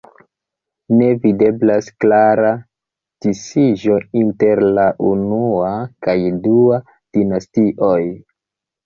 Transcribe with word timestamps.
Ne 0.99 1.07
videblas 1.25 1.89
klara 2.03 2.53
disiĝo 3.25 3.97
inter 4.21 4.63
la 4.79 4.87
unua 5.11 5.69
kaj 6.07 6.17
dua 6.49 6.81
dinastioj. 7.19 8.01